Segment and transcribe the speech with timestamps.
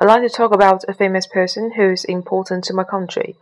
[0.00, 3.34] I'd like to talk about a famous person who's important to my country,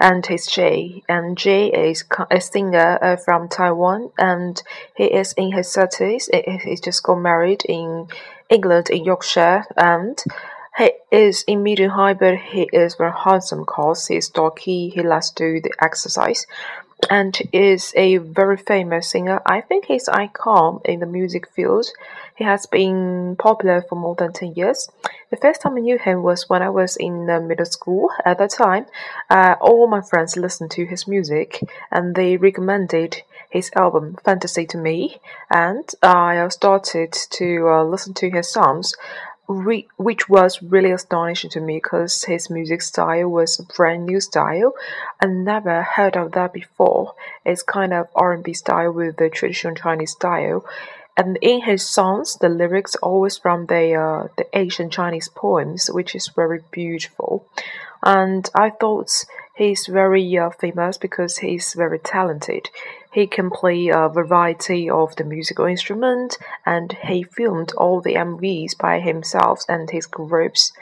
[0.00, 1.02] and he's Jay.
[1.06, 4.62] And Jay is a singer uh, from Taiwan, and
[4.96, 6.30] he is in his thirties.
[6.32, 8.06] He just got married in
[8.48, 10.18] England in Yorkshire, and
[10.78, 13.66] he is in medium height, but he is very handsome.
[13.66, 16.46] Cause he's stocky, he likes to do the exercise,
[17.10, 19.40] and is a very famous singer.
[19.46, 21.86] I think he's icon in the music field.
[22.36, 24.88] He has been popular for more than ten years.
[25.30, 28.10] The first time I knew him was when I was in middle school.
[28.24, 28.86] At that time,
[29.28, 34.78] uh, all my friends listened to his music, and they recommended his album Fantasy to
[34.78, 35.20] me,
[35.50, 38.94] and I started to uh, listen to his songs
[39.48, 44.20] re- which was really astonishing to me because his music style was a brand new
[44.20, 44.74] style.
[45.20, 47.14] I never heard of that before.
[47.44, 50.64] It's kind of R&B style with the traditional Chinese style.
[51.16, 56.14] And in his songs, the lyrics always from the uh, the ancient Chinese poems, which
[56.14, 57.44] is very beautiful.
[58.04, 59.24] And I thought
[59.56, 62.70] he's very uh, famous because he's very talented.
[63.12, 68.76] He can play a variety of the musical instrument, and he filmed all the MVs
[68.76, 70.72] by himself and his groups.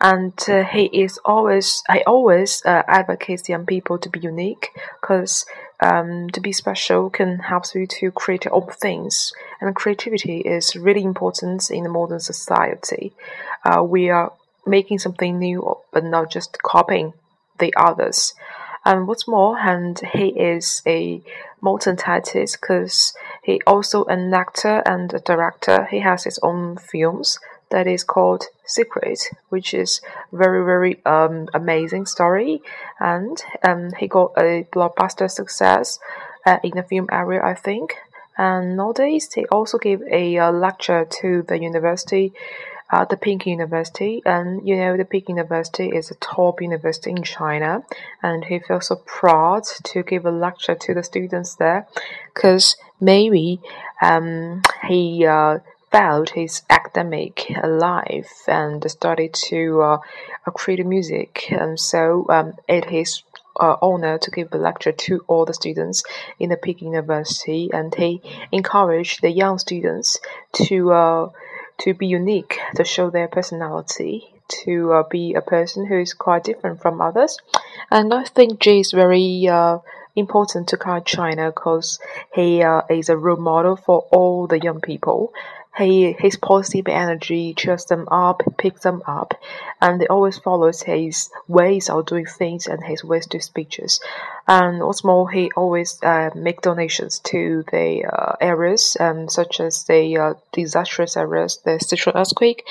[0.00, 5.46] And uh, he is always, I always uh, advocate young people to be unique, because
[5.80, 9.32] um, to be special can help you to create own things.
[9.60, 13.12] And creativity is really important in the modern society.
[13.64, 14.32] Uh, we are
[14.66, 17.14] making something new, but not just copying
[17.58, 18.34] the others.
[18.86, 21.20] And what's more, and he is a
[21.60, 25.86] multi-talented because he also an actor and a director.
[25.90, 30.00] He has his own films that is called Secret, which is
[30.32, 32.62] very very um, amazing story,
[33.00, 35.98] and um, he got a blockbuster success
[36.46, 37.96] uh, in the film area, I think.
[38.38, 42.32] And nowadays, he also gave a uh, lecture to the university
[42.90, 44.22] at the Peking University.
[44.24, 47.84] And you know, the Peking University is a top university in China,
[48.22, 51.86] and he feels so proud to give a lecture to the students there,
[52.34, 53.60] because maybe
[54.00, 55.58] um, he uh,
[55.90, 59.98] felt his academic life and started to uh,
[60.54, 63.22] create music, and so um, it is
[63.58, 66.04] uh, honor to give a lecture to all the students
[66.38, 68.20] in the Peking University, and he
[68.52, 70.18] encouraged the young students
[70.52, 71.30] to uh,
[71.78, 76.44] to be unique, to show their personality, to uh, be a person who is quite
[76.44, 77.38] different from others.
[77.90, 79.78] And I think Jay is very uh,
[80.16, 81.98] important to Car China because
[82.34, 85.32] he uh, is a role model for all the young people.
[85.76, 89.34] He his positive energy cheers them up, picks them up,
[89.78, 94.00] and they always follows his ways of doing things and his ways to speeches.
[94.48, 99.84] And what's more, he always uh, make donations to the uh, areas, um, such as
[99.84, 102.64] the uh, disastrous areas, the Sichuan earthquake.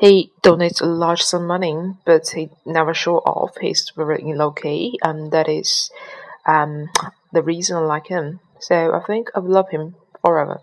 [0.00, 3.56] He donates a large sum of money, but he never show off.
[3.58, 5.92] He's very low key, and that is
[6.48, 6.90] um,
[7.32, 8.40] the reason I like him.
[8.60, 9.94] So I think I will love him
[10.24, 10.60] forever.